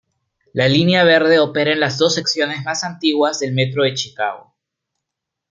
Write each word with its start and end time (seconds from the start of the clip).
La 0.53 0.67
Línea 0.67 1.03
Verde 1.03 1.37
opera 1.37 1.73
en 1.73 1.79
las 1.79 1.99
dos 1.99 2.15
secciones 2.15 2.63
más 2.65 2.83
antiguas 2.83 3.37
del 3.39 3.53
Metro 3.53 3.83
de 3.83 3.93
Chicago. 3.93 4.55